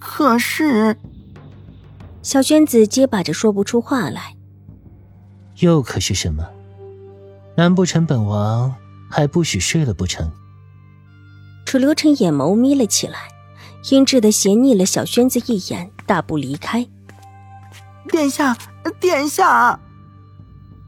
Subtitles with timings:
[0.00, 0.96] 可是，
[2.22, 4.34] 小轩子结巴着说不出话来。
[5.58, 6.44] 又可是什么？
[7.56, 8.74] 难不成本王
[9.10, 10.30] 还不许睡了不成？
[11.66, 13.28] 楚留臣眼眸眯了起来，
[13.90, 16.88] 阴鸷的斜睨了小轩子一眼，大步离开。
[18.08, 18.56] 殿下，
[18.98, 19.78] 殿下！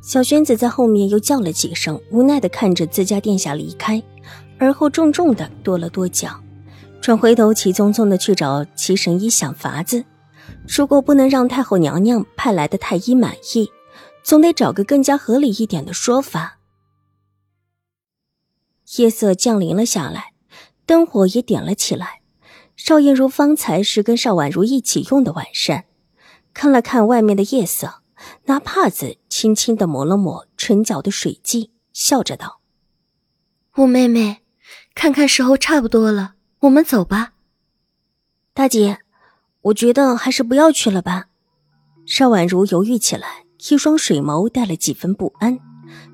[0.01, 4.02] 小轩子在后面又叫了几声，无奈的看着自家殿下离开，
[4.59, 6.41] 而后重重的跺了跺脚。
[7.02, 10.05] 转回头，急匆匆的去找齐神医想法子。
[10.69, 13.68] 如果不能让太后娘娘派来的太医满意，
[14.23, 16.60] 总得找个更加合理一点的说法。
[18.99, 20.32] 夜色降临了下来，
[20.87, 22.21] 灯火也点了起来。
[22.76, 25.87] 邵艳如方才是跟邵婉如一起用的晚膳，
[26.54, 28.02] 看了看外面的夜色，
[28.45, 32.60] 拿帕子轻轻的抹了抹唇角的水迹，笑着道
[33.76, 34.43] ：“五妹妹，
[34.95, 37.32] 看看时候差不多了。”我们走吧，
[38.55, 38.99] 大姐，
[39.63, 41.27] 我觉得还是不要去了吧。
[42.07, 45.59] 邵婉如犹豫起来，一双水眸带了几分不安，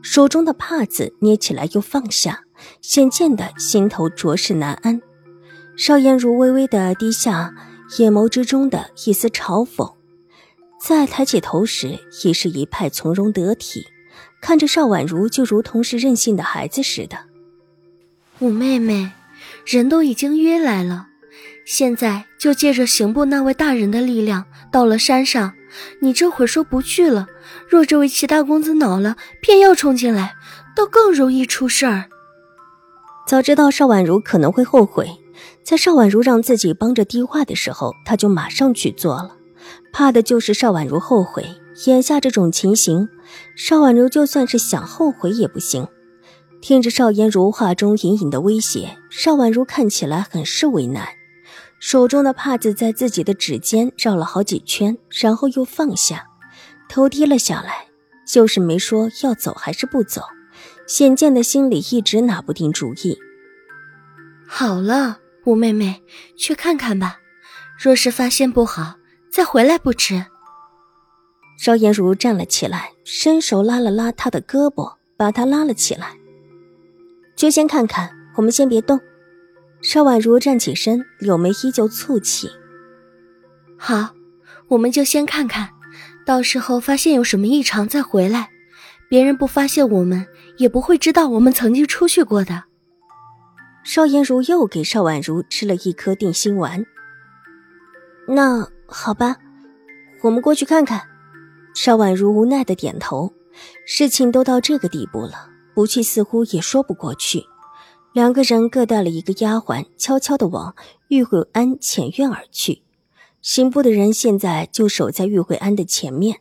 [0.01, 2.45] 手中的帕子捏起来又放下，
[2.81, 5.03] 显见的心头着实难安。
[5.77, 7.55] 邵颜如微微的低下，
[7.99, 9.97] 眼眸之中的一丝嘲讽，
[10.81, 13.87] 再抬起头时，已是一派从容得体，
[14.41, 17.19] 看着邵婉如就如同是任性的孩子似的。
[18.39, 19.13] 五妹妹。
[19.65, 21.09] 人都已经约来了，
[21.65, 25.53] 现在就借着刑部那位大人的力量到了山上。
[26.01, 27.27] 你这会儿说不去了，
[27.69, 30.35] 若这位齐大公子恼了，偏要冲进来，
[30.75, 32.07] 倒更容易出事儿。
[33.27, 35.09] 早知道邵婉如可能会后悔，
[35.63, 39.37] 在邵婉如让自己帮着递话的时候，他就马上去做了。
[39.93, 41.45] 怕的就是邵婉如后悔。
[41.87, 43.09] 眼下这种情形，
[43.55, 45.87] 邵婉如就算是想后悔也不行。
[46.61, 51.09] 听着邵颜如话中隐隐的威胁，邵婉如看起来很是为难，
[51.79, 56.27] 手中的帕子在自己的指尖绕了好几圈，然后又放下，
[56.89, 57.87] 头低了下来，
[58.27, 60.23] 就是没说要走还是不走，
[60.87, 63.17] 显见的心里一直拿不定主意。
[64.47, 66.03] 好了，五妹妹，
[66.37, 67.19] 去看看吧，
[67.79, 68.97] 若是发现不好，
[69.31, 70.27] 再回来不迟。
[71.57, 76.17] 邵颜如站了起来，伸手拉了拉他的胳膊，把他拉了起来。
[77.39, 79.01] 就先看看，我们先别动。
[79.81, 82.51] 邵婉如站起身，柳眉依旧蹙起。
[83.77, 84.13] 好，
[84.67, 85.69] 我们就先看看，
[86.27, 88.51] 到时候发现有什么异常再回来。
[89.09, 92.65] 别人不发现我们，也不会知道我们曾经出去过的。
[93.85, 96.85] 邵颜如又给邵婉如吃了一颗定心丸。
[98.27, 99.37] 那好吧，
[100.23, 101.03] 我们过去看看。
[101.73, 103.33] 邵婉如无奈的点头。
[103.87, 105.49] 事情都到这个地步了。
[105.79, 107.45] 不去似乎也说不过去，
[108.13, 110.75] 两个人各带了一个丫鬟，悄悄地往
[111.07, 112.83] 玉慧庵前院而去。
[113.41, 116.41] 刑部的人现在就守在玉慧庵的前面，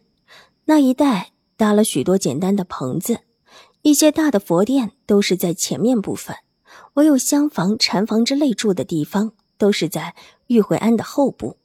[0.65, 3.19] 那一带搭了许多简单的棚子，
[3.83, 6.37] 一些大的佛殿都是在前面部分，
[6.95, 10.15] 唯有厢房、禅房之类住的地方都是在
[10.47, 11.57] 玉慧庵的后部。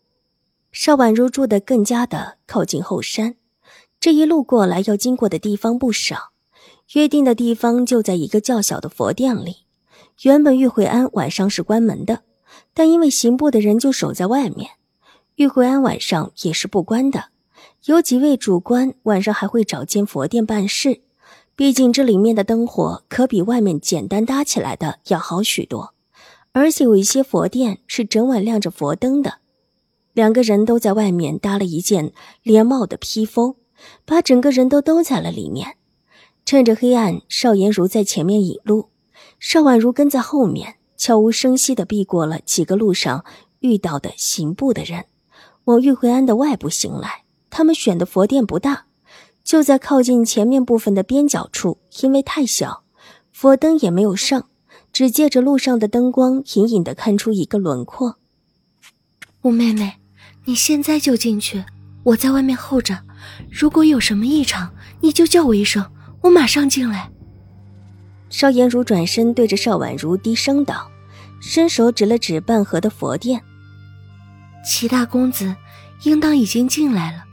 [0.72, 3.37] 邵婉如住的更加的靠近后山，
[3.99, 6.31] 这一路过来要经过的地方不少。
[6.94, 9.59] 约定的地方就在一个较小的佛殿里。
[10.22, 12.22] 原本玉慧庵晚上是关门的，
[12.75, 14.72] 但因为刑部的人就守在外面，
[15.37, 17.26] 玉慧庵晚上也是不关的。
[17.87, 21.00] 有几位主官晚上还会找间佛殿办事，
[21.56, 25.94] 毕竟这里面的灯火可比外面简单搭起来的要好许多。
[26.53, 29.39] 而且有一些佛殿是整晚亮着佛灯的。
[30.12, 32.12] 两个人都在外面搭了一件
[32.42, 33.54] 连帽的披风，
[34.04, 35.77] 把整个人都兜在了里面。
[36.44, 38.91] 趁着黑暗，邵颜如在前面引路，
[39.39, 43.24] 邵婉如跟在后面，悄无声息地避过了几个路上
[43.60, 45.06] 遇到的刑部的人，
[45.65, 47.22] 往玉慧庵的外部行来。
[47.48, 48.86] 他们选的佛殿不大，
[49.44, 52.84] 就在靠近前面部分的边角处，因为太小，
[53.33, 54.48] 佛灯也没有上，
[54.92, 58.16] 只借着路上的灯光，隐隐地看出一个轮廓。
[59.42, 59.95] 五妹妹，
[60.45, 61.65] 你现在就进去，
[62.04, 63.00] 我在外面候着，
[63.50, 65.91] 如果有什么异常，你就叫我一声。
[66.22, 67.10] 我马上进来。
[68.30, 70.91] 邵颜如转身对着邵婉如低声道，
[71.41, 73.42] 伸手指了指半合的佛殿
[74.65, 75.54] ：“齐大公子
[76.04, 77.24] 应当已经进来了。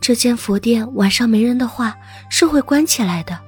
[0.00, 1.96] 这间佛殿晚上没人的话，
[2.30, 3.38] 是会关起来的。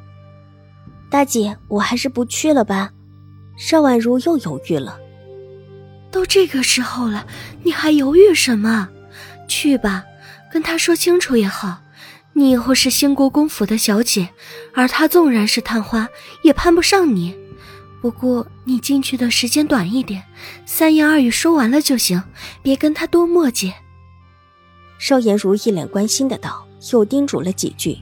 [1.08, 2.90] 大姐，我还是不去了吧。
[3.56, 4.98] 邵婉如又犹豫了。
[6.10, 7.26] 都这个时候了，
[7.62, 8.88] 你还犹豫什么？
[9.48, 10.04] 去吧，
[10.52, 11.80] 跟他说清楚也好。
[12.40, 14.30] 你以后是兴国公府的小姐，
[14.72, 16.08] 而他纵然是探花，
[16.40, 17.36] 也攀不上你。
[18.00, 20.24] 不过你进去的时间短一点，
[20.64, 22.22] 三言二语说完了就行，
[22.62, 23.74] 别跟他多磨叽。
[24.98, 27.98] 邵颜如一脸关心的道，又叮嘱了几句，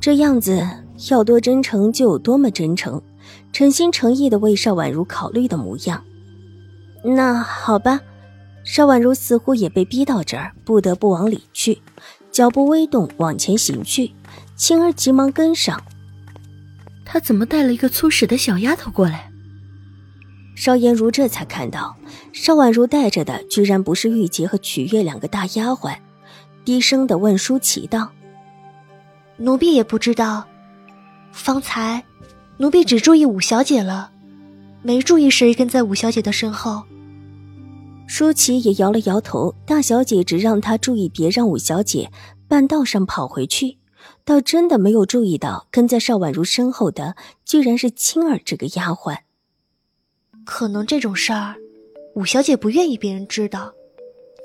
[0.00, 0.66] 这样子
[1.10, 3.02] 要多真诚就有多么真诚，
[3.52, 6.02] 诚心诚意的为邵婉如考虑的模样。
[7.04, 8.00] 那好吧，
[8.64, 11.82] 邵婉如似乎也被逼到这儿，不得不往里去。
[12.36, 14.12] 脚步微动，往前行去。
[14.56, 15.82] 青儿急忙跟上。
[17.02, 19.30] 他怎么带了一个粗使的小丫头过来？
[20.54, 21.96] 邵颜如这才看到，
[22.34, 25.96] 邵婉如带着的居然不是玉洁和曲月两个大丫鬟，
[26.62, 28.10] 低声的问舒淇道
[29.38, 30.46] ：“奴婢也不知道，
[31.32, 32.04] 方才
[32.58, 34.10] 奴婢只注意五小姐了，
[34.82, 36.82] 没注意谁跟在五小姐的身后。”
[38.06, 42.10] 舒淇也摇了摇头，大小姐只让她注意，别让五小姐
[42.48, 43.78] 半道上跑回去，
[44.24, 49.18] 倒真的没有注意到跟在邵婉如身后的居然是青儿这个丫鬟。
[50.44, 51.56] 可能这种事儿，
[52.14, 53.74] 五小姐不愿意别人知道，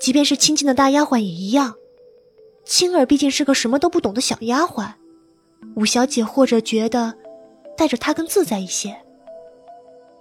[0.00, 1.74] 即便是亲近的大丫鬟也一样。
[2.64, 4.92] 青儿毕竟是个什么都不懂的小丫鬟，
[5.76, 7.14] 五小姐或者觉得
[7.76, 8.96] 带着她更自在一些。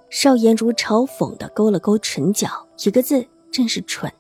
[0.10, 3.26] 邵颜如嘲讽的勾了勾唇角，一个字。
[3.52, 4.12] 真是蠢！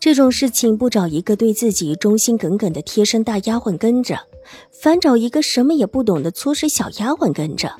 [0.00, 4.18] 这种事情不找一个对自己忠心耿耿的贴身大丫鬟跟着，
[4.70, 7.74] 反找一个什么也不懂的粗使小丫鬟跟着。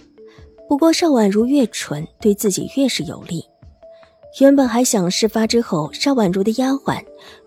[0.69, 3.45] 不过邵婉如越蠢，对自己越是有利。
[4.41, 7.05] 原本还想事发之后，邵婉如的丫鬟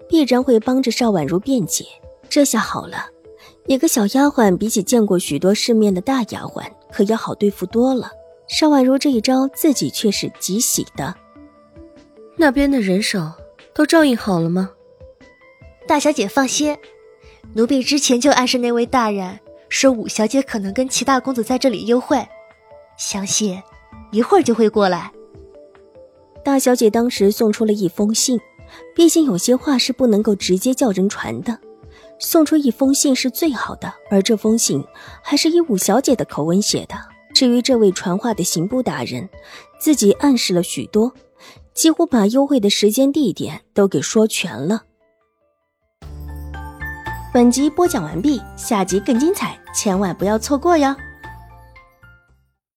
[0.07, 1.83] 必然会帮着邵婉如辩解，
[2.29, 3.07] 这下好了，
[3.65, 8.11] 一个小丫鬟比起见过许多世面的大丫鬟可要好对付多了。
[8.47, 11.13] 邵婉如这一招，自己却是极喜的。
[12.39, 13.31] 那边的人手
[13.73, 14.69] 都照应好了吗？
[15.87, 16.77] 大小姐放心，
[17.53, 19.39] 奴婢之前就暗示那位大人，
[19.69, 22.23] 说五小姐可能跟齐大公子在这里幽会，
[22.95, 23.59] 相信
[24.11, 25.11] 一会儿就会过来。
[26.43, 28.39] 大小姐当时送出了一封信，
[28.95, 31.59] 毕竟有些话是不能够直接叫人传的，
[32.19, 33.91] 送出一封信是最好的。
[34.11, 34.83] 而这封信
[35.23, 36.95] 还是以五小姐的口吻写的。
[37.33, 39.27] 至于这位传话的刑部大人，
[39.79, 41.11] 自己暗示了许多。
[41.77, 44.81] 几乎把优惠的时间地点都给说全了。
[47.31, 50.95] 本集播讲完毕，下集更精彩，千万不要错过哟。